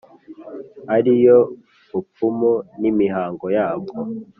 ari 0.95 1.13
yo 1.25 1.37
bupfumu 1.91 2.51
n’imihango 2.81 3.45
yabwo. 3.57 3.95